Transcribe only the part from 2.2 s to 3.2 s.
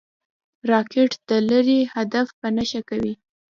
په نښه کوي